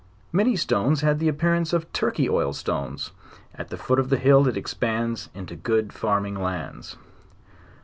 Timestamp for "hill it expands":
4.17-5.29